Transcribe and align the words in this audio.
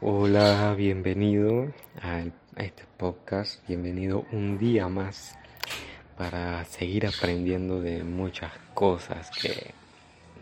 Hola, 0.00 0.74
bienvenido 0.76 1.72
a 2.02 2.24
este 2.56 2.82
podcast, 2.98 3.66
bienvenido 3.68 4.26
un 4.32 4.58
día 4.58 4.88
más 4.88 5.38
para 6.18 6.64
seguir 6.64 7.06
aprendiendo 7.06 7.80
de 7.80 8.02
muchas 8.02 8.52
cosas 8.74 9.30
que 9.30 9.72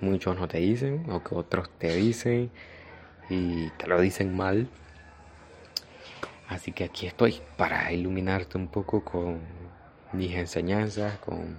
muchos 0.01 0.37
no 0.37 0.49
te 0.49 0.59
dicen 0.59 1.05
o 1.11 1.23
que 1.23 1.35
otros 1.35 1.69
te 1.79 1.95
dicen 1.95 2.51
y 3.29 3.69
te 3.73 3.87
lo 3.87 4.01
dicen 4.01 4.35
mal. 4.35 4.69
Así 6.49 6.73
que 6.73 6.85
aquí 6.85 7.07
estoy 7.07 7.41
para 7.59 7.93
iluminarte 7.93 8.57
un 8.57 8.69
poco 8.69 9.05
con 9.05 9.39
mis 10.15 10.35
enseñanzas, 10.35 11.19
con, 11.19 11.59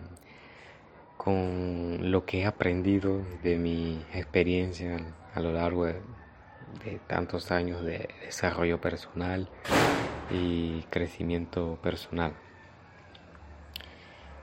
con 1.15 2.11
lo 2.11 2.25
que 2.25 2.41
he 2.41 2.45
aprendido 2.47 3.21
de 3.43 3.55
mi 3.57 4.03
experiencia 4.13 4.97
a 5.35 5.39
lo 5.39 5.53
largo 5.53 5.85
de, 5.85 5.95
de 6.83 6.99
tantos 7.07 7.51
años 7.51 7.83
de 7.83 8.09
desarrollo 8.25 8.79
personal 8.79 9.49
y 10.31 10.81
crecimiento 10.89 11.77
personal. 11.81 12.33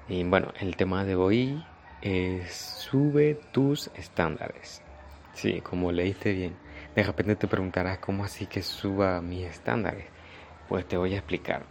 Y 0.08 0.24
bueno, 0.24 0.52
el 0.60 0.76
tema 0.76 1.04
de 1.04 1.14
hoy 1.14 1.64
es 2.02 2.52
sube 2.52 3.38
tus 3.52 3.90
estándares. 3.94 4.82
Sí, 5.34 5.60
como 5.60 5.92
leíste 5.92 6.32
bien. 6.32 6.56
De 6.94 7.02
repente 7.02 7.36
te 7.36 7.46
preguntarás 7.46 7.98
cómo 7.98 8.24
así 8.24 8.46
que 8.46 8.62
suba 8.62 9.20
mis 9.20 9.46
estándares. 9.46 10.06
Pues 10.68 10.86
te 10.86 10.96
voy 10.96 11.14
a 11.14 11.18
explicar. 11.18 11.64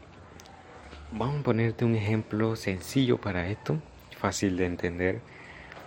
Vamos 1.11 1.41
a 1.41 1.44
ponerte 1.44 1.85
un 1.85 1.95
ejemplo 1.95 2.55
sencillo 2.55 3.19
para 3.19 3.47
esto, 3.47 3.81
fácil 4.17 4.57
de 4.57 4.66
entender, 4.67 5.21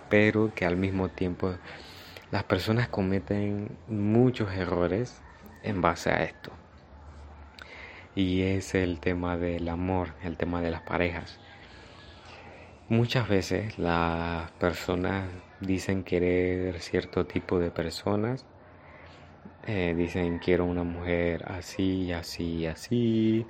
pero 0.09 0.53
que 0.53 0.65
al 0.65 0.75
mismo 0.75 1.09
tiempo 1.09 1.55
las 2.33 2.45
personas 2.45 2.87
cometen 2.87 3.77
muchos 3.87 4.51
errores 4.53 5.21
en 5.61 5.81
base 5.81 6.09
a 6.09 6.23
esto. 6.23 6.49
Y 8.15 8.41
es 8.41 8.73
el 8.73 8.99
tema 8.99 9.37
del 9.37 9.69
amor, 9.69 10.15
el 10.23 10.35
tema 10.35 10.59
de 10.59 10.71
las 10.71 10.81
parejas. 10.81 11.39
Muchas 12.89 13.29
veces 13.29 13.77
las 13.77 14.49
personas 14.53 15.29
dicen 15.59 16.03
querer 16.03 16.79
cierto 16.81 17.27
tipo 17.27 17.59
de 17.59 17.69
personas, 17.69 18.47
eh, 19.67 19.93
dicen 19.95 20.39
quiero 20.39 20.65
una 20.65 20.83
mujer 20.83 21.45
así, 21.51 22.11
así, 22.13 22.65
así, 22.65 23.45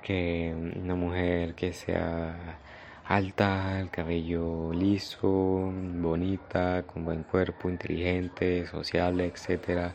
que 0.00 0.54
una 0.76 0.94
mujer 0.94 1.56
que 1.56 1.72
sea 1.72 2.60
alta, 3.04 3.80
el 3.80 3.90
cabello 3.90 4.72
liso, 4.72 5.72
bonita, 6.00 6.84
con 6.84 7.04
buen 7.04 7.22
cuerpo, 7.24 7.68
inteligente, 7.68 8.66
sociable, 8.66 9.26
etcétera. 9.26 9.94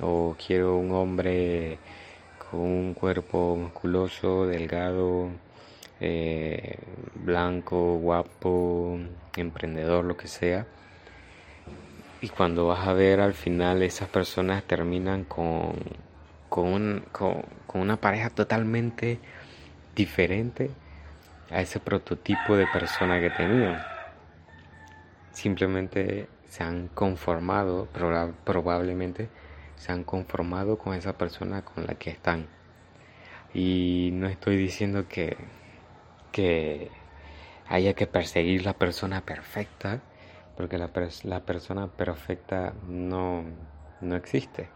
O 0.00 0.36
quiero 0.44 0.76
un 0.76 0.92
hombre 0.92 1.78
con 2.50 2.60
un 2.60 2.94
cuerpo 2.94 3.56
musculoso, 3.56 4.46
delgado, 4.46 5.30
eh, 6.00 6.78
blanco, 7.14 7.96
guapo, 7.98 8.98
emprendedor, 9.36 10.04
lo 10.04 10.16
que 10.16 10.28
sea. 10.28 10.66
Y 12.20 12.28
cuando 12.28 12.66
vas 12.66 12.86
a 12.88 12.92
ver 12.94 13.20
al 13.20 13.34
final 13.34 13.82
esas 13.82 14.08
personas 14.08 14.64
terminan 14.64 15.24
con, 15.24 15.74
con, 16.48 17.04
con 17.12 17.80
una 17.80 17.96
pareja 17.98 18.30
totalmente 18.30 19.18
diferente 19.94 20.70
a 21.54 21.60
ese 21.60 21.78
prototipo 21.78 22.56
de 22.56 22.66
persona 22.66 23.20
que 23.20 23.30
tenían. 23.30 23.80
Simplemente 25.30 26.28
se 26.46 26.64
han 26.64 26.88
conformado, 26.88 27.88
probablemente 28.44 29.28
se 29.76 29.92
han 29.92 30.02
conformado 30.02 30.78
con 30.78 30.94
esa 30.94 31.16
persona 31.16 31.64
con 31.64 31.86
la 31.86 31.94
que 31.94 32.10
están. 32.10 32.48
Y 33.52 34.10
no 34.14 34.26
estoy 34.26 34.56
diciendo 34.56 35.06
que, 35.08 35.36
que 36.32 36.90
haya 37.68 37.94
que 37.94 38.08
perseguir 38.08 38.64
la 38.64 38.72
persona 38.72 39.20
perfecta, 39.20 40.00
porque 40.56 40.76
la, 40.76 40.90
la 41.22 41.40
persona 41.40 41.86
perfecta 41.86 42.74
no, 42.88 43.44
no 44.00 44.16
existe. 44.16 44.68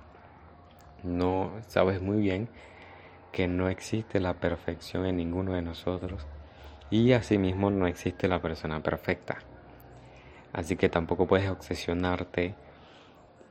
No 1.02 1.60
sabes 1.66 2.00
muy 2.00 2.20
bien 2.20 2.48
que 3.32 3.48
no 3.48 3.68
existe 3.68 4.20
la 4.20 4.34
perfección 4.34 5.06
en 5.06 5.16
ninguno 5.16 5.54
de 5.54 5.62
nosotros 5.62 6.24
y 6.90 7.12
asimismo 7.12 7.70
no 7.70 7.86
existe 7.86 8.28
la 8.28 8.40
persona 8.40 8.82
perfecta. 8.82 9.38
Así 10.52 10.76
que 10.76 10.88
tampoco 10.88 11.26
puedes 11.26 11.50
obsesionarte 11.50 12.54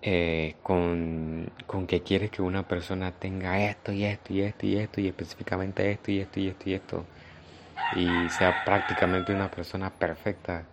eh, 0.01 0.55
con, 0.63 1.51
con, 1.65 1.87
que 1.87 2.01
quieres 2.01 2.31
que 2.31 2.41
una 2.41 2.67
persona 2.67 3.11
tenga 3.11 3.63
esto 3.63 3.91
y 3.91 4.05
esto 4.05 4.33
y 4.33 4.41
esto 4.41 4.65
y 4.65 4.77
esto 4.77 5.01
y 5.01 5.07
específicamente 5.07 5.91
esto 5.91 6.11
y 6.11 6.19
esto 6.19 6.39
y 6.39 6.47
esto 6.47 6.69
y 6.69 6.73
esto 6.73 7.05
y 7.95 8.29
sea 8.29 8.63
prácticamente 8.65 9.33
una 9.33 9.49
persona 9.49 9.89
perfecta 9.91 10.65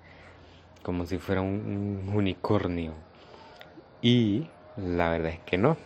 como 0.83 1.07
si 1.07 1.19
fuera 1.19 1.41
un 1.41 2.11
unicornio. 2.15 2.93
Y 4.03 4.49
la 4.77 5.11
verdad 5.11 5.33
es 5.33 5.41
que 5.41 5.57
no. 5.59 5.77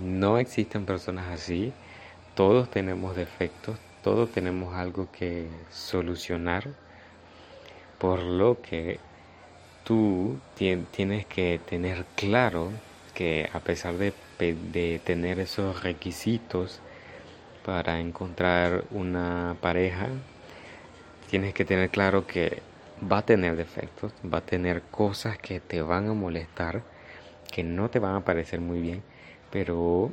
No 0.00 0.38
existen 0.38 0.86
personas 0.86 1.26
así. 1.28 1.72
Todos 2.34 2.70
tenemos 2.70 3.16
defectos 3.16 3.78
todos 4.08 4.32
tenemos 4.32 4.74
algo 4.74 5.12
que 5.12 5.48
solucionar, 5.70 6.68
por 7.98 8.22
lo 8.22 8.62
que 8.62 8.98
tú 9.84 10.38
tienes 10.54 11.26
que 11.26 11.60
tener 11.68 12.06
claro 12.16 12.70
que 13.12 13.50
a 13.52 13.60
pesar 13.60 13.96
de, 13.98 14.14
tener 15.04 15.40
esos 15.40 15.82
requisitos 15.82 16.80
para 17.66 18.00
encontrar 18.00 18.84
una 18.92 19.58
pareja, 19.60 20.06
tienes 21.28 21.52
que 21.52 21.66
tener 21.66 21.90
claro 21.90 22.26
que 22.26 22.62
va 23.12 23.18
a 23.18 23.26
tener 23.26 23.56
defectos, 23.56 24.14
va 24.24 24.38
a 24.38 24.46
tener 24.46 24.80
cosas 24.90 25.36
que 25.36 25.60
te 25.60 25.82
van 25.82 26.08
a 26.08 26.14
molestar, 26.14 26.82
que 27.52 27.62
no 27.62 27.90
te 27.90 27.98
van 27.98 28.14
a 28.14 28.24
parecer 28.24 28.62
muy 28.62 28.80
bien, 28.80 29.02
pero 29.50 30.10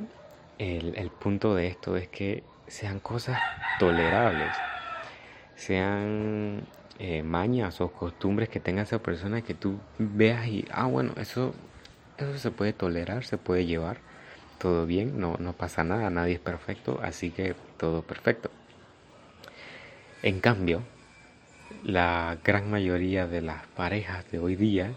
el 0.58 1.10
punto 1.18 1.54
de 1.54 1.68
esto 1.68 1.96
es 1.96 2.08
que 2.08 2.44
sean 2.68 3.00
cosas 3.00 3.40
tolerables, 3.78 4.52
sean 5.54 6.66
eh, 6.98 7.22
mañas 7.22 7.80
o 7.80 7.92
costumbres 7.92 8.48
que 8.48 8.60
tenga 8.60 8.82
esa 8.82 8.98
persona 8.98 9.42
que 9.42 9.54
tú 9.54 9.78
veas 9.98 10.46
y, 10.46 10.64
ah, 10.70 10.86
bueno, 10.86 11.12
eso, 11.16 11.54
eso 12.18 12.38
se 12.38 12.50
puede 12.50 12.72
tolerar, 12.72 13.24
se 13.24 13.38
puede 13.38 13.66
llevar, 13.66 13.98
todo 14.58 14.86
bien, 14.86 15.20
no, 15.20 15.36
no 15.38 15.52
pasa 15.52 15.84
nada, 15.84 16.10
nadie 16.10 16.34
es 16.34 16.40
perfecto, 16.40 17.00
así 17.02 17.30
que 17.30 17.54
todo 17.76 18.02
perfecto. 18.02 18.50
En 20.22 20.40
cambio, 20.40 20.82
la 21.84 22.38
gran 22.42 22.70
mayoría 22.70 23.26
de 23.26 23.42
las 23.42 23.66
parejas 23.68 24.30
de 24.30 24.38
hoy 24.38 24.56
día 24.56 24.92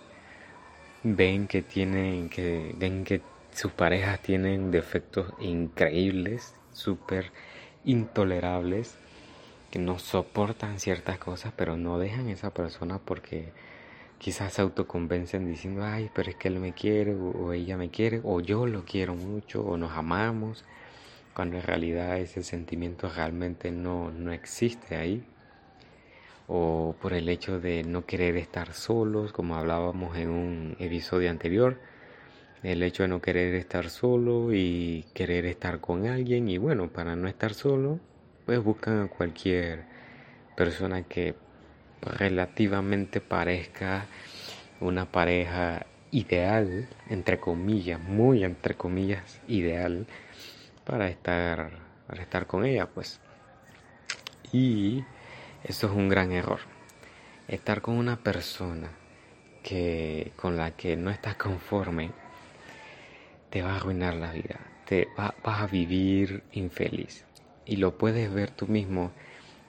ven 1.03 1.47
que 1.47 1.61
tienen 1.61 2.29
que 2.29 2.73
ven 2.77 3.03
que 3.03 3.21
sus 3.51 3.71
parejas 3.71 4.21
tienen 4.21 4.71
defectos 4.71 5.33
increíbles, 5.39 6.55
súper 6.71 7.31
intolerables 7.85 8.97
que 9.71 9.79
no 9.79 9.99
soportan 9.99 10.79
ciertas 10.79 11.19
cosas, 11.19 11.53
pero 11.55 11.77
no 11.77 11.99
dejan 11.99 12.27
a 12.27 12.31
esa 12.31 12.53
persona 12.53 12.99
porque 12.99 13.51
quizás 14.17 14.53
se 14.53 14.61
autoconvencen 14.61 15.45
diciendo, 15.45 15.83
ay, 15.83 16.09
pero 16.13 16.29
es 16.29 16.35
que 16.35 16.49
él 16.49 16.59
me 16.59 16.73
quiere, 16.73 17.15
o, 17.15 17.53
ella 17.53 17.77
me 17.77 17.89
quiere, 17.89 18.21
o 18.23 18.41
yo 18.41 18.65
lo 18.67 18.83
quiero 18.83 19.15
mucho, 19.15 19.63
o 19.63 19.77
nos 19.77 19.91
amamos, 19.93 20.65
cuando 21.33 21.57
en 21.57 21.63
realidad 21.63 22.17
ese 22.17 22.43
sentimiento 22.43 23.09
realmente 23.09 23.71
no, 23.71 24.11
no 24.11 24.31
existe 24.31 24.95
ahí. 24.95 25.23
O 26.47 26.95
por 26.99 27.13
el 27.13 27.29
hecho 27.29 27.59
de 27.59 27.83
no 27.83 28.05
querer 28.05 28.35
estar 28.35 28.73
solos, 28.73 29.31
como 29.31 29.55
hablábamos 29.55 30.17
en 30.17 30.29
un 30.29 30.75
episodio 30.79 31.29
anterior, 31.29 31.79
el 32.63 32.83
hecho 32.83 33.03
de 33.03 33.09
no 33.09 33.21
querer 33.21 33.55
estar 33.55 33.89
solo 33.89 34.53
y 34.53 35.05
querer 35.13 35.45
estar 35.45 35.79
con 35.79 36.07
alguien 36.07 36.49
y 36.49 36.57
bueno, 36.57 36.89
para 36.89 37.15
no 37.15 37.27
estar 37.27 37.53
solo, 37.53 37.99
pues 38.45 38.61
buscan 38.63 39.01
a 39.01 39.07
cualquier 39.07 39.83
persona 40.55 41.03
que 41.03 41.35
relativamente 42.01 43.21
parezca 43.21 44.05
una 44.81 45.05
pareja 45.05 45.85
ideal, 46.11 46.87
entre 47.09 47.39
comillas, 47.39 47.99
muy 47.99 48.43
entre 48.43 48.75
comillas 48.75 49.41
ideal 49.47 50.07
para 50.85 51.07
estar 51.07 51.89
para 52.07 52.23
estar 52.23 52.47
con 52.47 52.65
ella, 52.65 52.87
pues. 52.87 53.19
Y 54.51 55.03
eso 55.63 55.87
es 55.87 55.93
un 55.93 56.09
gran 56.09 56.31
error. 56.31 56.59
Estar 57.47 57.81
con 57.81 57.97
una 57.97 58.17
persona 58.17 58.89
que 59.61 60.31
con 60.35 60.57
la 60.57 60.71
que 60.71 60.95
no 60.95 61.11
estás 61.11 61.35
conforme 61.35 62.11
te 63.49 63.61
va 63.61 63.73
a 63.73 63.75
arruinar 63.77 64.15
la 64.15 64.31
vida, 64.31 64.59
te 64.85 65.07
vas 65.17 65.33
a 65.43 65.67
vivir 65.67 66.43
infeliz. 66.51 67.25
Y 67.65 67.77
lo 67.77 67.97
puedes 67.97 68.33
ver 68.33 68.51
tú 68.51 68.67
mismo 68.67 69.11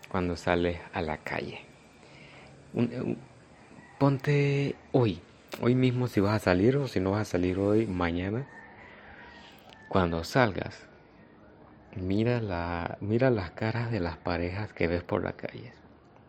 cuando 0.09 0.37
sales 0.37 0.79
a 0.93 1.03
la 1.03 1.19
calle. 1.19 1.61
ponte 3.99 4.75
hoy, 4.93 5.21
hoy 5.61 5.75
mismo 5.75 6.07
si 6.09 6.21
vas 6.21 6.37
a 6.37 6.45
salir 6.45 6.77
o 6.77 6.89
si 6.89 7.01
no 7.01 7.13
vas 7.13 7.23
a 7.23 7.33
salir 7.33 7.59
hoy, 7.59 7.87
mañana. 7.87 8.47
cuando 9.89 10.23
salgas, 10.25 10.87
mira, 11.97 12.97
mira 13.01 13.31
las 13.31 13.51
caras 13.51 13.91
de 13.91 14.01
las 14.01 14.17
parejas 14.17 14.73
que 14.73 14.87
ves 14.87 15.03
por 15.03 15.25
la 15.25 15.33
calle. 15.33 15.73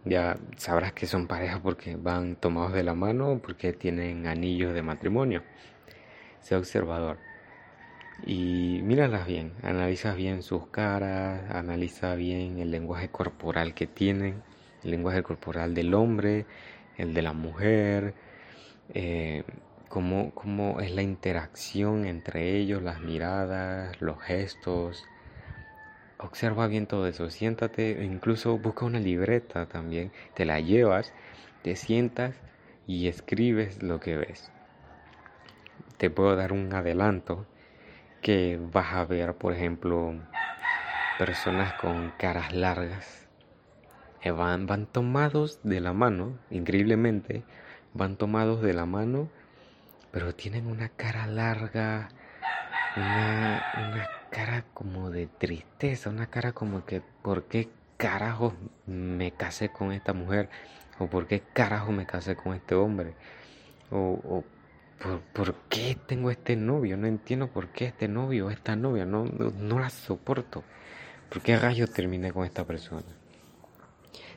Ya 0.03 0.37
sabrás 0.57 0.93
que 0.93 1.05
son 1.05 1.27
parejas 1.27 1.59
porque 1.61 1.95
van 1.95 2.35
tomados 2.35 2.73
de 2.73 2.83
la 2.83 2.95
mano, 2.95 3.39
porque 3.43 3.71
tienen 3.71 4.25
anillos 4.25 4.73
de 4.73 4.81
matrimonio. 4.81 5.43
Sea 6.41 6.57
observador. 6.57 7.17
Y 8.23 8.81
míralas 8.83 9.25
bien, 9.25 9.53
analiza 9.63 10.13
bien 10.13 10.43
sus 10.43 10.67
caras, 10.67 11.49
analiza 11.49 12.13
bien 12.13 12.59
el 12.59 12.69
lenguaje 12.69 13.09
corporal 13.09 13.73
que 13.73 13.87
tienen, 13.87 14.43
el 14.83 14.91
lenguaje 14.91 15.23
corporal 15.23 15.73
del 15.73 15.95
hombre, 15.95 16.45
el 16.97 17.15
de 17.15 17.21
la 17.23 17.33
mujer, 17.33 18.13
eh, 18.93 19.43
cómo, 19.89 20.31
cómo 20.35 20.81
es 20.81 20.91
la 20.93 21.01
interacción 21.01 22.05
entre 22.05 22.57
ellos, 22.57 22.83
las 22.83 23.01
miradas, 23.01 23.99
los 24.01 24.21
gestos. 24.21 25.03
Observa 26.19 26.67
bien 26.67 26.85
todo 26.85 27.07
eso, 27.07 27.31
siéntate, 27.31 28.03
incluso 28.03 28.59
busca 28.59 28.85
una 28.85 28.99
libreta 28.99 29.65
también, 29.65 30.11
te 30.35 30.45
la 30.45 30.59
llevas, 30.59 31.11
te 31.63 31.75
sientas 31.75 32.35
y 32.85 33.07
escribes 33.07 33.81
lo 33.81 33.99
que 33.99 34.15
ves. 34.17 34.51
Te 35.97 36.11
puedo 36.11 36.35
dar 36.35 36.53
un 36.53 36.71
adelanto 36.73 37.47
que 38.21 38.59
vas 38.71 38.93
a 38.93 39.05
ver, 39.05 39.33
por 39.35 39.53
ejemplo, 39.53 40.13
personas 41.17 41.73
con 41.73 42.11
caras 42.17 42.53
largas. 42.53 43.27
Eh, 44.21 44.31
van, 44.31 44.67
van 44.67 44.85
tomados 44.85 45.59
de 45.63 45.79
la 45.79 45.93
mano, 45.93 46.37
increíblemente, 46.51 47.43
van 47.93 48.17
tomados 48.17 48.61
de 48.61 48.73
la 48.73 48.85
mano, 48.85 49.29
pero 50.11 50.35
tienen 50.35 50.67
una 50.67 50.89
cara 50.89 51.25
larga, 51.25 52.09
una, 52.95 54.09
cara 54.29 54.65
como 54.73 55.09
de 55.09 55.27
tristeza, 55.27 56.09
una 56.09 56.27
cara 56.27 56.51
como 56.51 56.85
que, 56.85 57.01
¿por 57.21 57.45
qué 57.45 57.69
carajo 57.97 58.53
me 58.85 59.31
casé 59.31 59.69
con 59.69 59.91
esta 59.91 60.13
mujer? 60.13 60.49
¿O 60.99 61.07
por 61.07 61.25
qué 61.27 61.41
carajo 61.53 61.91
me 61.91 62.05
casé 62.05 62.35
con 62.35 62.53
este 62.53 62.75
hombre? 62.75 63.15
O, 63.89 64.43
¿por, 65.33 65.55
qué 65.69 65.97
tengo 66.05 66.31
este 66.31 66.55
novio? 66.55 66.97
No 66.97 67.07
entiendo 67.07 67.47
por 67.47 67.69
qué 67.69 67.85
este 67.85 68.07
novio 68.07 68.47
o 68.47 68.49
esta 68.49 68.75
novia, 68.75 69.05
no, 69.05 69.25
no, 69.25 69.79
la 69.79 69.89
soporto. 69.89 70.63
¿Por 71.29 71.41
qué 71.41 71.57
rayo 71.57 71.87
terminé 71.87 72.31
con 72.31 72.45
esta 72.45 72.65
persona? 72.65 73.05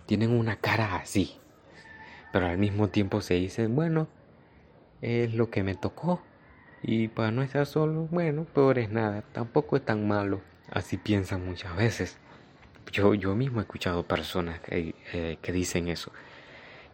Tienen 0.07 0.31
una 0.31 0.57
cara 0.57 0.97
así, 0.97 1.39
pero 2.33 2.47
al 2.47 2.59
mismo 2.59 2.89
tiempo 2.89 3.21
se 3.21 3.35
dicen, 3.35 3.75
bueno, 3.75 4.09
es 5.01 5.35
lo 5.35 5.51
que 5.51 5.63
me 5.63 5.75
tocó. 5.75 6.23
Y 6.83 7.09
para 7.09 7.31
no 7.31 7.43
estar 7.43 7.67
solo, 7.67 8.07
bueno, 8.11 8.45
peor 8.45 8.79
es 8.79 8.91
nada, 8.91 9.23
tampoco 9.33 9.77
es 9.77 9.85
tan 9.85 10.07
malo. 10.07 10.43
Así 10.71 10.99
piensan 10.99 11.45
muchas 11.45 11.75
veces. 11.77 12.19
Yo, 12.93 13.15
yo 13.15 13.35
mismo 13.35 13.61
he 13.61 13.63
escuchado 13.63 14.07
personas 14.07 14.61
que, 14.61 14.95
eh, 15.13 15.39
que 15.41 15.53
dicen 15.53 15.89
eso. 15.89 16.13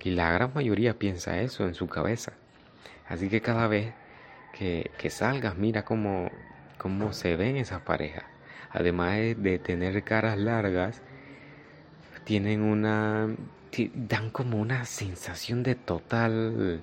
Y 0.02 0.10
la 0.10 0.30
gran 0.30 0.52
mayoría 0.54 0.98
piensa 0.98 1.40
eso 1.40 1.66
en 1.66 1.74
su 1.74 1.88
cabeza. 1.88 2.32
Así 3.10 3.28
que 3.28 3.42
cada 3.42 3.66
vez 3.66 3.92
que, 4.56 4.90
que 4.96 5.10
salgas, 5.10 5.58
mira 5.58 5.84
cómo, 5.84 6.30
cómo 6.78 7.12
se 7.12 7.36
ven 7.36 7.56
esas 7.56 7.82
parejas. 7.82 8.24
Además 8.70 9.16
de 9.36 9.60
tener 9.62 10.02
caras 10.04 10.38
largas, 10.38 11.02
tienen 12.24 12.62
una 12.62 13.28
dan 13.94 14.30
como 14.30 14.58
una 14.58 14.84
sensación 14.84 15.62
de 15.62 15.74
total 15.74 16.82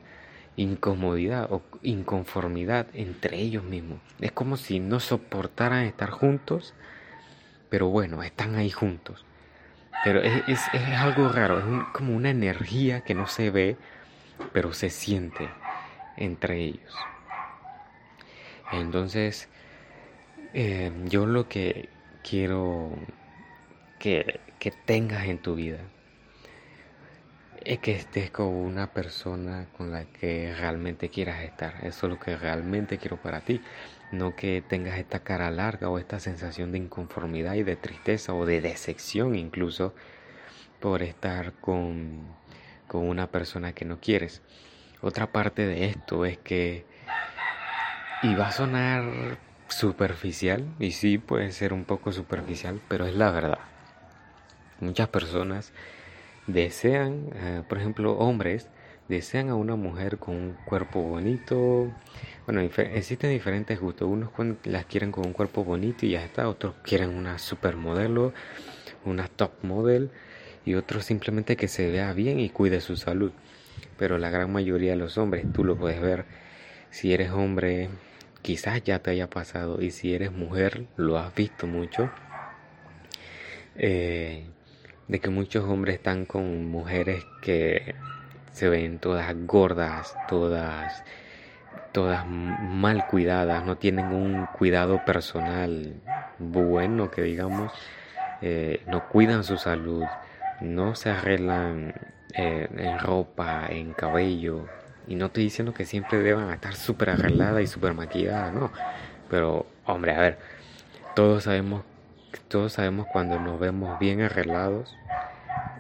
incomodidad 0.56 1.48
o 1.52 1.62
inconformidad 1.84 2.88
entre 2.94 3.38
ellos 3.38 3.64
mismos. 3.64 4.00
Es 4.20 4.32
como 4.32 4.58
si 4.58 4.80
no 4.80 5.00
soportaran 5.00 5.86
estar 5.86 6.10
juntos, 6.10 6.74
pero 7.70 7.90
bueno, 7.90 8.24
están 8.24 8.56
ahí 8.56 8.70
juntos. 8.70 9.26
Pero 10.04 10.22
es, 10.22 10.44
es, 10.48 10.60
algo 10.98 11.30
raro, 11.30 11.60
es 11.60 11.88
como 11.94 12.16
una 12.16 12.30
energía 12.30 13.02
que 13.02 13.14
no 13.14 13.28
se 13.28 13.50
ve, 13.50 13.78
pero 14.54 14.74
se 14.74 14.90
siente 14.90 15.50
entre 16.18 16.58
ellos. 16.58 16.94
Entonces, 18.72 19.48
eh, 20.54 20.92
yo 21.06 21.26
lo 21.26 21.48
que 21.48 21.90
quiero 22.24 22.92
que, 24.00 24.40
que 24.60 24.72
tengas 24.72 25.26
en 25.26 25.40
tu 25.40 25.56
vida 25.56 25.80
es 27.68 27.80
que 27.80 27.92
estés 27.92 28.32
con 28.32 28.48
una 28.48 28.94
persona 28.94 29.68
con 29.76 29.92
la 29.92 30.06
que 30.06 30.54
realmente 30.58 31.10
quieras 31.10 31.44
estar. 31.44 31.76
Eso 31.86 32.08
es 32.08 32.14
lo 32.14 32.20
que 32.20 32.38
realmente 32.38 32.98
quiero 32.98 33.18
para 33.18 33.42
ti. 33.42 33.62
No 34.12 34.36
que 34.36 34.64
tengas 34.68 34.98
esta 34.98 35.20
cara 35.20 35.52
larga 35.52 35.90
o 35.90 36.00
esta 36.00 36.20
sensación 36.20 36.72
de 36.72 36.78
inconformidad 36.78 37.56
y 37.56 37.64
de 37.64 37.76
tristeza 37.76 38.34
o 38.34 38.46
de 38.46 38.62
decepción 38.62 39.36
incluso 39.36 39.94
por 40.80 41.04
estar 41.04 41.54
con, 41.54 42.22
con 42.88 43.06
una 43.08 43.28
persona 43.32 43.74
que 43.74 43.84
no 43.84 44.00
quieres. 44.00 44.42
Otra 45.02 45.32
parte 45.32 45.66
de 45.66 45.86
esto 45.86 46.26
es 46.26 46.38
que, 46.38 46.86
y 48.24 48.34
va 48.36 48.48
a 48.48 48.52
sonar 48.52 49.38
superficial, 49.68 50.66
y 50.80 50.92
sí 50.92 51.18
puede 51.18 51.52
ser 51.52 51.74
un 51.74 51.86
poco 51.86 52.12
superficial, 52.12 52.82
pero 52.88 53.06
es 53.06 53.16
la 53.16 53.32
verdad. 53.32 53.60
Muchas 54.80 55.08
personas 55.10 55.74
desean, 56.48 57.30
eh, 57.36 57.64
por 57.68 57.78
ejemplo, 57.78 58.14
hombres 58.18 58.70
desean 59.08 59.50
a 59.50 59.56
una 59.56 59.76
mujer 59.76 60.18
con 60.18 60.36
un 60.36 60.58
cuerpo 60.66 61.02
bonito. 61.02 61.92
Bueno, 62.46 62.62
existen 62.62 63.32
diferentes 63.32 63.80
gustos. 63.80 64.08
Unos 64.08 64.32
las 64.64 64.86
quieren 64.86 65.12
con 65.12 65.26
un 65.26 65.34
cuerpo 65.34 65.64
bonito 65.64 66.06
y 66.06 66.12
ya 66.12 66.24
está. 66.24 66.50
Otros 66.50 66.76
quieren 66.84 67.10
una 67.10 67.40
supermodelo, 67.40 68.34
una 69.06 69.28
top 69.28 69.52
model. 69.64 70.12
Y 70.66 70.76
otros 70.76 71.06
simplemente 71.06 71.56
que 71.56 71.68
se 71.68 71.90
vea 71.90 72.12
bien 72.14 72.40
y 72.40 72.50
cuide 72.50 72.82
su 72.82 72.98
salud. 72.98 73.32
Pero 73.98 74.18
la 74.18 74.30
gran 74.30 74.52
mayoría 74.52 74.92
de 74.92 74.98
los 74.98 75.18
hombres, 75.18 75.46
tú 75.54 75.64
lo 75.64 75.78
puedes 75.78 76.02
ver. 76.02 76.26
Si 76.90 77.14
eres 77.14 77.32
hombre, 77.32 77.90
quizás 78.42 78.84
ya 78.84 79.00
te 79.00 79.12
haya 79.12 79.30
pasado. 79.30 79.82
Y 79.82 79.92
si 79.92 80.14
eres 80.14 80.32
mujer, 80.32 80.86
lo 80.96 81.18
has 81.18 81.34
visto 81.34 81.68
mucho. 81.68 82.10
Eh, 83.76 84.46
de 85.08 85.20
que 85.20 85.30
muchos 85.30 85.64
hombres 85.66 85.96
están 85.96 86.26
con 86.26 86.66
mujeres 86.66 87.24
que 87.42 87.96
se 88.52 88.70
ven 88.70 89.00
todas 89.00 89.34
gordas, 89.46 90.16
todas 90.28 91.04
todas 91.92 92.28
mal 92.28 93.08
cuidadas, 93.08 93.66
no 93.66 93.78
tienen 93.78 94.08
un 94.08 94.46
cuidado 94.48 95.04
personal 95.04 95.96
bueno, 96.38 97.10
que 97.10 97.24
digamos, 97.24 97.72
eh, 98.42 98.84
no 98.86 99.08
cuidan 99.10 99.44
su 99.44 99.58
salud, 99.58 100.04
no 100.62 100.96
se 100.96 101.10
arreglan 101.10 101.94
eh, 102.34 102.68
en 102.76 103.00
ropa, 103.00 103.68
en 103.70 103.94
cabello, 103.94 104.66
y 105.08 105.16
no 105.16 105.28
estoy 105.28 105.44
diciendo 105.44 105.74
que 105.74 105.86
siempre 105.86 106.20
deban 106.20 106.52
estar 106.52 106.76
súper 106.76 107.12
arregladas 107.12 107.62
y 107.64 107.68
súper 107.68 107.94
maquilladas, 107.94 108.54
no, 108.54 108.72
pero 109.30 109.66
hombre, 109.86 110.14
a 110.14 110.20
ver, 110.20 110.40
todos 111.16 111.44
sabemos 111.46 111.84
todos 112.48 112.74
sabemos 112.74 113.08
cuando 113.12 113.40
nos 113.40 113.60
vemos 113.60 114.00
bien 114.00 114.22
arreglados 114.22 114.96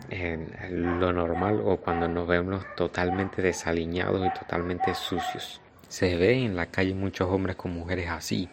en 0.10 1.00
lo 1.00 1.12
normal 1.13 1.62
o 1.63 1.77
cuando 1.77 2.07
nos 2.07 2.27
vemos 2.27 2.65
totalmente 2.75 3.41
desaliñados 3.41 4.25
y 4.25 4.39
totalmente 4.39 4.96
sucios. 4.96 5.62
Se 5.89 6.15
ve 6.17 6.43
en 6.43 6.55
la 6.55 6.67
calle 6.67 6.93
muchos 6.93 7.29
hombres 7.29 7.55
con 7.55 7.72
mujeres 7.72 8.10
así 8.10 8.50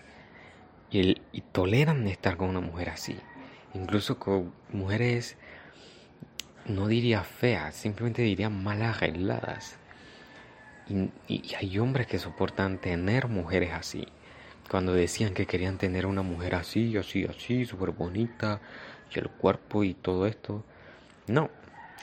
y, 0.91 1.15
toleran 1.53 2.07
estar 2.07 2.37
con 2.37 2.49
una 2.49 2.61
mujer 2.61 2.91
así. 2.91 3.19
Incluso 3.75 4.19
con 4.19 4.53
mujeres, 4.71 5.37
no 6.67 6.89
diría 6.89 7.23
feas, 7.23 7.75
simplemente 7.75 8.23
diría 8.23 8.51
mal 8.51 8.83
arregladas. 8.83 9.77
Y, 10.89 11.11
hay 11.57 11.79
hombres 11.79 12.07
que 12.07 12.19
soportan 12.19 12.79
tener 12.79 13.29
mujeres 13.29 13.73
así 13.73 14.07
cuando 14.71 14.93
decían 14.93 15.35
que 15.35 15.47
querían 15.47 15.79
tener 15.79 16.07
una 16.07 16.23
mujer 16.23 16.55
así, 16.55 16.97
así, 16.97 17.25
así, 17.25 17.65
súper 17.67 17.91
bonita, 17.91 18.61
y 19.15 19.19
el 19.19 19.29
cuerpo 19.29 19.85
y 19.85 19.95
todo 19.95 20.27
esto. 20.27 20.65
No, 21.27 21.51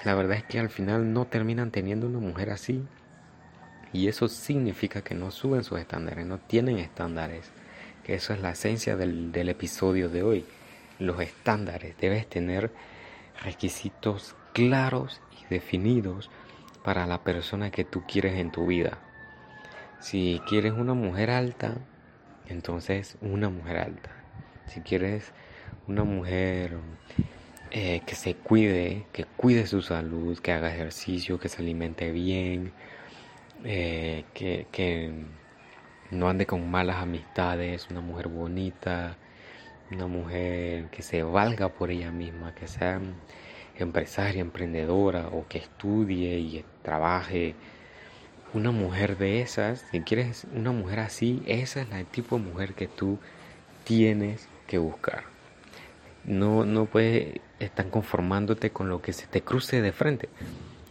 la 0.06 0.14
verdad 0.16 0.38
es 0.38 0.44
que 0.44 0.60
al 0.60 0.70
final 0.70 1.12
no 1.12 1.26
terminan 1.26 1.72
teniendo 1.72 2.08
una 2.08 2.20
mujer 2.20 2.52
así. 2.52 2.84
Y 3.94 4.08
eso 4.08 4.28
significa 4.28 5.02
que 5.02 5.16
no 5.16 5.32
suben 5.32 5.64
sus 5.64 5.80
estándares, 5.80 6.26
no 6.26 6.38
tienen 6.38 6.78
estándares. 6.78 7.52
Que 8.04 8.16
eso 8.16 8.34
es 8.34 8.42
la 8.42 8.52
esencia 8.52 8.96
del, 8.96 9.32
del 9.32 9.50
episodio 9.50 10.08
de 10.08 10.24
hoy. 10.24 10.46
Los 11.00 11.20
estándares. 11.20 11.98
Debes 11.98 12.28
tener 12.30 12.72
requisitos 13.44 14.36
claros 14.54 15.22
y 15.42 15.46
definidos 15.54 16.30
para 16.84 17.06
la 17.06 17.24
persona 17.24 17.72
que 17.72 17.86
tú 17.86 18.04
quieres 18.08 18.36
en 18.40 18.52
tu 18.52 18.68
vida. 18.68 19.00
Si 20.00 20.42
quieres 20.48 20.74
una 20.74 20.94
mujer 20.94 21.30
alta, 21.30 21.78
entonces, 22.48 23.18
una 23.22 23.50
mujer 23.50 23.78
alta. 23.78 24.12
Si 24.68 24.82
quieres 24.82 25.32
una 25.88 26.04
mujer 26.04 26.78
eh, 27.72 28.02
que 28.06 28.16
se 28.16 28.36
cuide, 28.36 29.06
que 29.14 29.26
cuide 29.26 29.68
su 29.68 29.82
salud, 29.82 30.38
que 30.40 30.52
haga 30.52 30.74
ejercicio, 30.74 31.40
que 31.40 31.50
se 31.50 31.62
alimente 31.62 32.12
bien, 32.12 32.74
eh, 33.64 34.26
que, 34.34 35.14
no 36.12 36.28
ande 36.28 36.46
con 36.46 36.70
malas 36.70 36.98
amistades, 36.98 37.88
una 37.90 38.02
mujer 38.02 38.28
bonita, 38.28 39.16
una 39.92 40.08
mujer 40.08 40.90
que 40.90 41.02
se 41.02 41.24
valga 41.24 41.70
por 41.70 41.92
ella 41.92 42.12
misma, 42.12 42.54
que 42.54 42.68
sea 42.68 43.00
empresaria, 43.84 44.42
emprendedora 44.42 45.28
o 45.28 45.48
que 45.48 45.60
estudie 45.60 46.38
y 46.40 46.66
trabaje. 46.84 47.56
Una 48.54 48.72
mujer 48.72 49.18
de 49.18 49.42
esas, 49.42 49.86
si 49.92 50.02
quieres 50.02 50.46
una 50.54 50.72
mujer 50.72 51.00
así, 51.00 51.42
esa 51.46 51.82
es 51.82 51.90
la 51.90 52.04
tipo 52.04 52.38
de 52.38 52.44
mujer 52.44 52.74
que 52.74 52.88
tú 52.88 53.18
tienes 53.86 54.48
que 54.68 54.78
buscar. 54.78 55.24
No, 56.26 56.66
no 56.66 56.86
puedes 56.86 57.40
estar 57.60 57.90
conformándote 57.90 58.72
con 58.72 58.90
lo 58.90 59.02
que 59.02 59.14
se 59.14 59.28
te 59.28 59.42
cruce 59.42 59.82
de 59.82 59.92
frente. 59.92 60.30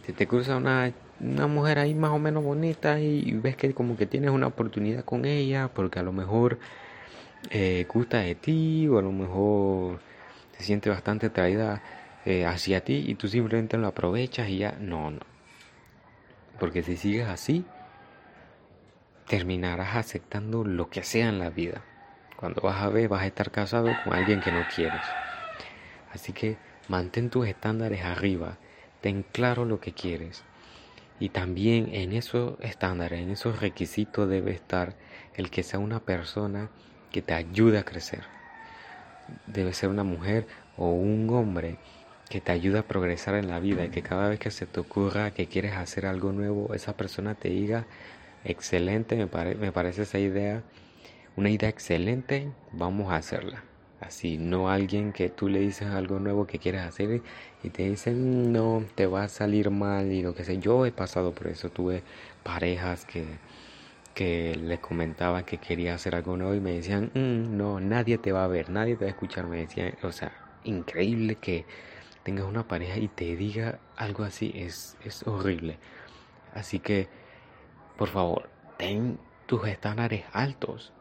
Si 0.05 0.13
te 0.13 0.27
cruza 0.27 0.57
una, 0.57 0.91
una 1.19 1.47
mujer 1.47 1.79
ahí 1.79 1.93
más 1.93 2.11
o 2.11 2.19
menos 2.19 2.43
bonita 2.43 2.99
y 2.99 3.31
ves 3.33 3.55
que 3.55 3.73
como 3.73 3.95
que 3.95 4.07
tienes 4.07 4.31
una 4.31 4.47
oportunidad 4.47 5.05
con 5.05 5.25
ella, 5.25 5.69
porque 5.73 5.99
a 5.99 6.03
lo 6.03 6.11
mejor 6.11 6.57
eh, 7.49 7.85
gusta 7.91 8.19
de 8.19 8.35
ti 8.35 8.87
o 8.87 8.99
a 8.99 9.01
lo 9.01 9.11
mejor 9.11 9.99
se 10.57 10.63
siente 10.63 10.89
bastante 10.89 11.27
atraída 11.27 11.81
eh, 12.25 12.45
hacia 12.45 12.83
ti 12.83 13.03
y 13.07 13.15
tú 13.15 13.27
simplemente 13.27 13.77
lo 13.77 13.87
aprovechas 13.87 14.49
y 14.49 14.59
ya, 14.59 14.77
no, 14.79 15.11
no. 15.11 15.21
Porque 16.59 16.83
si 16.83 16.97
sigues 16.97 17.27
así, 17.27 17.65
terminarás 19.27 19.95
aceptando 19.95 20.63
lo 20.63 20.89
que 20.89 21.03
sea 21.03 21.29
en 21.29 21.39
la 21.39 21.49
vida. 21.49 21.83
Cuando 22.35 22.61
vas 22.61 22.81
a 22.81 22.89
ver, 22.89 23.07
vas 23.07 23.23
a 23.23 23.27
estar 23.27 23.51
casado 23.51 23.89
con 24.03 24.13
alguien 24.13 24.41
que 24.41 24.51
no 24.51 24.63
quieres. 24.75 25.01
Así 26.11 26.33
que 26.33 26.57
mantén 26.87 27.29
tus 27.29 27.47
estándares 27.47 28.03
arriba, 28.03 28.57
ten 28.99 29.23
claro 29.23 29.65
lo 29.65 29.79
que 29.79 29.93
quieres. 29.93 30.43
Y 31.19 31.29
también 31.29 31.89
en 31.93 32.13
esos 32.13 32.59
estándares, 32.61 33.21
en 33.21 33.29
esos 33.29 33.59
requisitos 33.59 34.27
debe 34.27 34.51
estar 34.51 34.95
el 35.35 35.49
que 35.49 35.63
sea 35.63 35.79
una 35.79 35.99
persona 35.99 36.69
que 37.11 37.21
te 37.21 37.33
ayude 37.33 37.77
a 37.77 37.85
crecer. 37.85 38.23
Debe 39.45 39.73
ser 39.73 39.89
una 39.89 40.03
mujer 40.03 40.47
o 40.77 40.89
un 40.91 41.29
hombre 41.29 41.77
que 42.31 42.41
te 42.41 42.51
ayude 42.51 42.79
a 42.79 42.87
progresar 42.87 43.35
en 43.35 43.47
la 43.47 43.59
vida 43.59 43.85
y 43.85 43.89
que 43.89 44.01
cada 44.01 44.29
vez 44.29 44.39
que 44.39 44.49
se 44.49 44.65
te 44.65 44.79
ocurra 44.79 45.31
que 45.31 45.45
quieres 45.45 45.73
hacer 45.73 46.07
algo 46.07 46.31
nuevo, 46.31 46.73
esa 46.73 46.97
persona 46.97 47.35
te 47.35 47.49
diga, 47.49 47.85
excelente, 48.43 49.15
me, 49.15 49.27
me 49.55 49.71
parece 49.71 50.03
esa 50.03 50.17
idea 50.17 50.63
una 51.35 51.49
idea 51.49 51.69
excelente, 51.69 52.51
vamos 52.73 53.11
a 53.11 53.15
hacerla. 53.15 53.63
Así, 54.01 54.37
no 54.37 54.69
alguien 54.69 55.13
que 55.13 55.29
tú 55.29 55.47
le 55.47 55.59
dices 55.59 55.87
algo 55.89 56.19
nuevo 56.19 56.47
que 56.47 56.59
quieres 56.59 56.81
hacer 56.81 57.21
y 57.63 57.69
te 57.69 57.83
dicen 57.89 58.51
no, 58.51 58.83
te 58.95 59.05
va 59.05 59.23
a 59.23 59.29
salir 59.29 59.69
mal 59.69 60.11
y 60.11 60.23
lo 60.23 60.33
que 60.33 60.43
sé. 60.43 60.57
Yo 60.57 60.85
he 60.85 60.91
pasado 60.91 61.33
por 61.33 61.47
eso, 61.47 61.69
tuve 61.69 62.03
parejas 62.43 63.05
que, 63.05 63.25
que 64.15 64.55
les 64.55 64.79
comentaba 64.79 65.43
que 65.45 65.59
quería 65.59 65.93
hacer 65.95 66.15
algo 66.15 66.35
nuevo 66.35 66.55
y 66.55 66.59
me 66.59 66.73
decían 66.73 67.11
mm, 67.13 67.55
no, 67.55 67.79
nadie 67.79 68.17
te 68.17 68.31
va 68.31 68.43
a 68.43 68.47
ver, 68.47 68.69
nadie 68.69 68.95
te 68.95 69.05
va 69.05 69.09
a 69.09 69.11
escuchar. 69.13 69.47
Me 69.47 69.57
decían, 69.59 69.93
o 70.03 70.11
sea, 70.11 70.31
increíble 70.63 71.35
que 71.35 71.65
tengas 72.23 72.45
una 72.45 72.67
pareja 72.67 72.97
y 72.97 73.07
te 73.07 73.35
diga 73.35 73.79
algo 73.97 74.23
así, 74.23 74.51
es, 74.55 74.97
es 75.03 75.25
horrible. 75.27 75.77
Así 76.53 76.79
que, 76.79 77.07
por 77.97 78.09
favor, 78.09 78.49
ten 78.77 79.19
tus 79.45 79.67
estándares 79.67 80.23
altos 80.33 80.93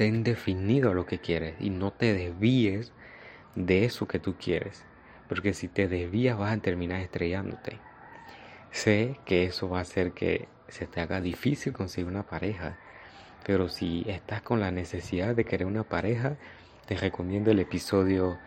ten 0.00 0.24
definido 0.24 0.94
lo 0.94 1.04
que 1.04 1.18
quieres 1.18 1.56
y 1.60 1.68
no 1.68 1.92
te 1.92 2.14
desvíes 2.14 2.90
de 3.54 3.84
eso 3.84 4.08
que 4.08 4.18
tú 4.18 4.34
quieres. 4.42 4.86
Porque 5.28 5.52
si 5.52 5.68
te 5.68 5.88
desvías 5.88 6.38
vas 6.38 6.56
a 6.56 6.60
terminar 6.62 7.02
estrellándote. 7.02 7.76
Sé 8.70 9.20
que 9.26 9.44
eso 9.44 9.68
va 9.68 9.80
a 9.80 9.82
hacer 9.82 10.12
que 10.12 10.48
se 10.68 10.86
te 10.86 11.02
haga 11.02 11.20
difícil 11.20 11.74
conseguir 11.74 12.08
una 12.08 12.22
pareja. 12.22 12.78
Pero 13.44 13.68
si 13.68 14.06
estás 14.08 14.40
con 14.40 14.58
la 14.60 14.70
necesidad 14.70 15.36
de 15.36 15.44
querer 15.44 15.66
una 15.66 15.84
pareja, 15.84 16.38
te 16.86 16.96
recomiendo 16.96 17.50
el 17.50 17.58
episodio 17.58 18.38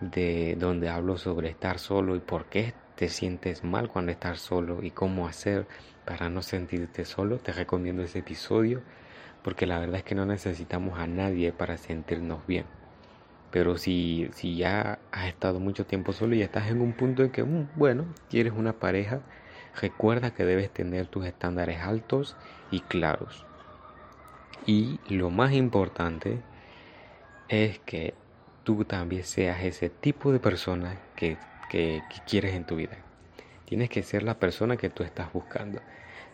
de 0.00 0.56
donde 0.58 0.88
hablo 0.88 1.16
sobre 1.16 1.48
estar 1.48 1.78
solo 1.78 2.16
y 2.16 2.20
por 2.20 2.46
qué 2.46 2.74
te 2.96 3.08
sientes 3.08 3.64
mal 3.64 3.88
cuando 3.88 4.12
estás 4.12 4.40
solo 4.40 4.82
y 4.82 4.90
cómo 4.90 5.26
hacer 5.28 5.66
para 6.04 6.28
no 6.28 6.42
sentirte 6.42 7.04
solo. 7.04 7.38
Te 7.38 7.52
recomiendo 7.52 8.02
ese 8.02 8.20
episodio 8.20 8.82
porque 9.42 9.66
la 9.66 9.78
verdad 9.78 9.98
es 9.98 10.04
que 10.04 10.14
no 10.14 10.26
necesitamos 10.26 10.98
a 10.98 11.06
nadie 11.06 11.52
para 11.52 11.76
sentirnos 11.76 12.46
bien. 12.46 12.64
Pero 13.50 13.78
si, 13.78 14.28
si 14.32 14.56
ya 14.56 14.98
has 15.12 15.28
estado 15.28 15.60
mucho 15.60 15.86
tiempo 15.86 16.12
solo 16.12 16.34
y 16.34 16.42
estás 16.42 16.68
en 16.68 16.80
un 16.80 16.92
punto 16.94 17.22
en 17.22 17.30
que, 17.30 17.44
mm, 17.44 17.68
bueno, 17.76 18.06
quieres 18.28 18.52
una 18.54 18.72
pareja, 18.72 19.20
recuerda 19.80 20.34
que 20.34 20.44
debes 20.44 20.70
tener 20.70 21.06
tus 21.06 21.26
estándares 21.26 21.80
altos 21.80 22.36
y 22.70 22.80
claros. 22.80 23.46
Y 24.66 24.98
lo 25.08 25.30
más 25.30 25.52
importante 25.52 26.40
es 27.48 27.78
que 27.80 28.14
tú 28.66 28.84
también 28.84 29.22
seas 29.22 29.62
ese 29.62 29.90
tipo 29.90 30.32
de 30.32 30.40
persona 30.40 30.98
que, 31.14 31.36
que 31.70 32.02
quieres 32.26 32.54
en 32.56 32.64
tu 32.64 32.74
vida. 32.74 32.96
Tienes 33.64 33.88
que 33.88 34.02
ser 34.02 34.24
la 34.24 34.40
persona 34.40 34.76
que 34.76 34.90
tú 34.90 35.04
estás 35.04 35.32
buscando. 35.32 35.80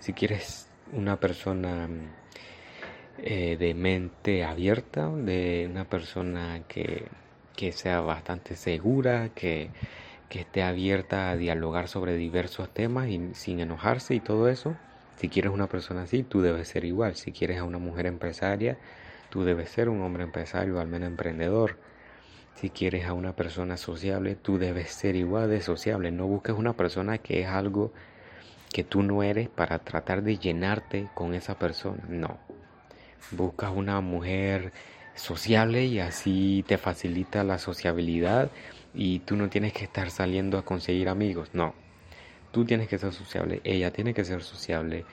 Si 0.00 0.14
quieres 0.14 0.66
una 0.92 1.20
persona 1.20 1.88
eh, 3.18 3.58
de 3.58 3.74
mente 3.74 4.44
abierta, 4.44 5.10
de 5.10 5.68
una 5.70 5.84
persona 5.84 6.62
que, 6.66 7.04
sea 7.72 8.00
bastante 8.00 8.56
segura, 8.56 9.28
que, 9.34 9.68
que, 10.30 10.40
esté 10.40 10.62
abierta 10.62 11.30
a 11.30 11.36
dialogar 11.36 11.88
sobre 11.88 12.16
diversos 12.16 12.72
temas 12.72 13.08
y 13.08 13.34
sin 13.34 13.60
enojarse 13.60 14.14
y 14.14 14.20
todo 14.20 14.48
eso. 14.48 14.74
Si 15.16 15.28
quieres 15.28 15.52
una 15.52 15.66
persona 15.66 16.04
así, 16.04 16.22
tú 16.22 16.40
debes 16.40 16.68
ser 16.68 16.86
igual. 16.86 17.14
Si 17.14 17.30
quieres 17.30 17.58
a 17.58 17.64
una 17.64 17.78
mujer 17.78 18.06
empresaria, 18.06 18.78
tú 19.28 19.44
debes 19.44 19.68
ser 19.68 19.90
un 19.90 20.00
hombre 20.00 20.24
empresario, 20.24 20.80
al 20.80 20.88
menos 20.88 21.08
emprendedor. 21.08 21.76
Si 22.54 22.70
quieres 22.70 23.06
a 23.06 23.12
una 23.12 23.34
persona 23.34 23.76
sociable, 23.76 24.36
tú 24.36 24.58
debes 24.58 24.90
ser 24.90 25.16
igual 25.16 25.50
de 25.50 25.60
sociable. 25.60 26.12
No 26.12 26.26
busques 26.26 26.54
una 26.54 26.74
persona 26.74 27.18
que 27.18 27.40
es 27.42 27.48
algo 27.48 27.92
que 28.72 28.84
tú 28.84 29.02
no 29.02 29.22
eres 29.22 29.48
para 29.48 29.78
tratar 29.80 30.22
de 30.22 30.38
llenarte 30.38 31.08
con 31.14 31.34
esa 31.34 31.58
persona. 31.58 32.02
No, 32.08 32.38
buscas 33.30 33.70
una 33.74 34.00
mujer 34.00 34.72
sociable 35.14 35.84
y 35.84 36.00
así 36.00 36.64
te 36.66 36.78
facilita 36.78 37.44
la 37.44 37.58
sociabilidad 37.58 38.50
y 38.94 39.20
tú 39.20 39.36
no 39.36 39.48
tienes 39.48 39.72
que 39.72 39.84
estar 39.84 40.10
saliendo 40.10 40.58
a 40.58 40.64
conseguir 40.64 41.08
amigos, 41.08 41.50
no. 41.52 41.74
Tú 42.50 42.64
tienes 42.64 42.88
que 42.88 42.98
ser 42.98 43.12
sociable, 43.12 43.60
ella 43.64 43.92
tiene 43.92 44.12
que 44.14 44.24
ser 44.24 44.42
sociable, 44.42 45.04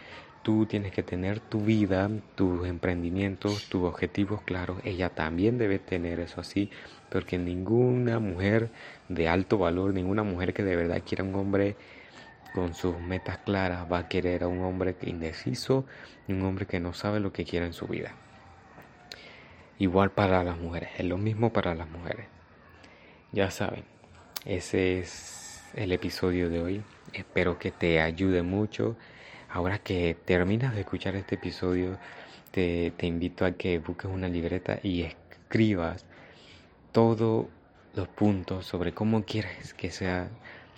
tú 0.42 0.66
tienes 0.66 0.92
que 0.92 1.04
tener 1.04 1.40
tu 1.40 1.62
vida, 1.62 2.10
tus 2.36 2.68
emprendimientos, 2.68 3.68
tus 3.70 3.84
objetivos 3.84 4.42
claros, 4.42 4.80
ella 4.84 5.10
también 5.10 5.58
debe 5.58 5.80
tener 5.80 6.20
eso 6.20 6.42
así, 6.42 6.70
porque 7.10 7.38
ninguna 7.38 8.20
mujer 8.20 8.70
de 9.10 9.28
alto 9.28 9.58
valor, 9.58 9.94
ninguna 9.94 10.24
mujer 10.24 10.54
que 10.54 10.64
de 10.64 10.76
verdad 10.76 11.02
quiera 11.06 11.24
un 11.24 11.36
hombre 11.36 11.76
con 12.54 12.74
sus 12.74 13.00
metas 13.00 13.38
claras 13.40 13.92
va 13.92 14.00
a 14.00 14.08
querer 14.08 14.44
a 14.44 14.48
un 14.48 14.62
hombre 14.64 14.96
indeciso 15.04 15.86
y 16.28 16.34
un 16.34 16.44
hombre 16.44 16.66
que 16.66 16.80
no 16.80 16.94
sabe 16.94 17.20
lo 17.20 17.32
que 17.32 17.46
quiere 17.46 17.66
en 17.66 17.74
su 17.74 17.88
vida. 17.88 18.14
Igual 19.78 20.12
para 20.12 20.44
las 20.44 20.58
mujeres, 20.58 20.90
es 20.98 21.06
lo 21.06 21.18
mismo 21.18 21.54
para 21.54 21.74
las 21.76 21.90
mujeres. 21.90 22.28
Ya 23.32 23.52
saben, 23.52 23.86
ese 24.46 25.00
es 25.00 25.64
el 25.76 25.92
episodio 25.92 26.50
de 26.50 26.62
hoy. 26.62 26.84
Espero 27.14 27.60
que 27.60 27.72
te 27.72 28.02
ayude 28.02 28.42
mucho. 28.42 28.98
Ahora 29.50 29.80
que 29.80 30.16
terminas 30.26 30.74
de 30.76 30.82
escuchar 30.82 31.16
este 31.16 31.36
episodio, 31.36 31.98
te, 32.52 32.92
te 32.98 33.08
invito 33.08 33.46
a 33.46 33.52
que 33.52 33.80
busques 33.80 34.10
una 34.10 34.28
libreta 34.28 34.80
y 34.84 35.04
escribas 35.04 36.06
todos 36.92 37.48
los 37.96 38.08
puntos 38.08 38.66
sobre 38.66 38.94
cómo 38.94 39.24
quieres 39.24 39.74
que 39.74 39.92
sea 39.92 40.30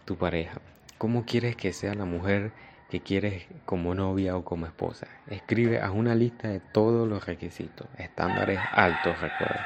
tu 0.05 0.17
pareja 0.17 0.61
¿Cómo 1.01 1.25
quieres 1.25 1.55
que 1.55 1.73
sea 1.73 1.95
la 1.95 2.05
mujer 2.05 2.51
que 2.91 2.99
quieres 2.99 3.47
como 3.65 3.95
novia 3.95 4.37
o 4.37 4.45
como 4.45 4.67
esposa? 4.67 5.07
Escribe 5.25 5.81
a 5.81 5.89
una 5.89 6.13
lista 6.13 6.47
de 6.47 6.59
todos 6.59 7.07
los 7.07 7.25
requisitos, 7.25 7.87
estándares 7.97 8.59
altos, 8.71 9.19
recuerda. 9.19 9.65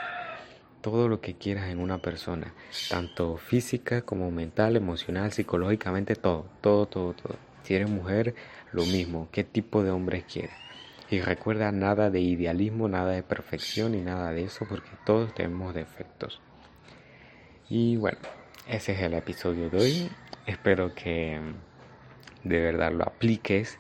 Todo 0.80 1.10
lo 1.10 1.20
que 1.20 1.34
quieras 1.34 1.68
en 1.68 1.80
una 1.80 1.98
persona, 1.98 2.54
tanto 2.90 3.36
física 3.36 4.04
como 4.04 4.32
mental, 4.32 4.78
emocional, 4.78 5.34
psicológicamente, 5.34 6.16
todo, 6.16 6.46
todo, 6.62 6.86
todo, 6.86 7.12
todo. 7.12 7.36
Si 7.66 7.74
eres 7.74 7.90
mujer, 7.90 8.36
lo 8.74 8.86
mismo, 8.86 9.28
qué 9.32 9.44
tipo 9.44 9.82
de 9.82 9.90
hombre 9.90 10.24
quieres. 10.24 10.56
Y 11.10 11.20
recuerda 11.20 11.72
nada 11.72 12.12
de 12.12 12.22
idealismo, 12.22 12.88
nada 12.88 13.12
de 13.12 13.24
perfección 13.24 13.96
y 13.96 14.02
nada 14.02 14.32
de 14.32 14.44
eso, 14.44 14.68
porque 14.70 14.92
todos 15.04 15.34
tenemos 15.34 15.74
defectos. 15.74 16.42
Y 17.68 17.98
bueno, 17.98 18.20
ese 18.68 18.92
es 18.92 19.02
el 19.02 19.16
episodio 19.16 19.72
de 19.72 19.78
hoy. 19.80 20.10
Espero 20.46 20.94
que 20.94 21.40
de 22.44 22.60
verdad 22.60 22.92
lo 22.92 23.04
apliques 23.04 23.80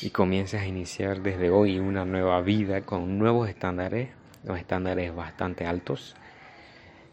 y 0.00 0.08
comiences 0.08 0.62
a 0.62 0.66
iniciar 0.66 1.20
desde 1.20 1.50
hoy 1.50 1.78
una 1.78 2.06
nueva 2.06 2.40
vida 2.40 2.80
con 2.80 3.18
nuevos 3.18 3.50
estándares, 3.50 4.08
los 4.42 4.58
estándares 4.58 5.14
bastante 5.14 5.66
altos, 5.66 6.16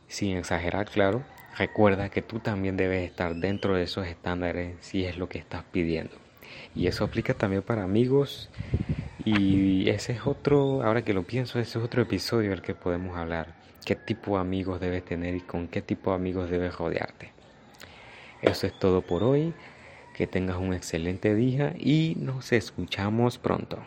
sin 0.07 0.37
exagerar, 0.37 0.89
claro. 0.89 1.23
Recuerda 1.57 2.09
que 2.09 2.21
tú 2.21 2.39
también 2.39 2.77
debes 2.77 3.03
estar 3.09 3.35
dentro 3.35 3.75
de 3.75 3.83
esos 3.83 4.07
estándares 4.07 4.75
si 4.81 5.05
es 5.05 5.17
lo 5.17 5.29
que 5.29 5.39
estás 5.39 5.63
pidiendo. 5.71 6.15
Y 6.75 6.87
eso 6.87 7.03
aplica 7.03 7.33
también 7.33 7.61
para 7.63 7.83
amigos 7.83 8.49
Y 9.25 9.89
ese 9.89 10.13
es 10.13 10.27
otro, 10.27 10.83
ahora 10.83 11.03
que 11.03 11.13
lo 11.13 11.23
pienso, 11.23 11.59
ese 11.59 11.79
es 11.79 11.85
otro 11.85 12.01
episodio 12.01 12.51
del 12.51 12.61
que 12.61 12.75
podemos 12.75 13.17
hablar. 13.17 13.55
¿Qué 13.85 13.95
tipo 13.95 14.35
de 14.35 14.41
amigos 14.41 14.79
debes 14.79 15.05
tener 15.05 15.35
y 15.35 15.41
con 15.41 15.67
qué 15.67 15.81
tipo 15.81 16.11
de 16.11 16.17
amigos 16.17 16.49
debes 16.49 16.75
rodearte? 16.77 17.33
Eso 18.41 18.67
es 18.67 18.73
todo 18.79 19.01
por 19.01 19.23
hoy. 19.23 19.53
Que 20.13 20.27
tengas 20.27 20.57
un 20.57 20.73
excelente 20.73 21.35
día 21.35 21.73
y 21.77 22.15
nos 22.19 22.51
escuchamos 22.53 23.37
pronto. 23.37 23.79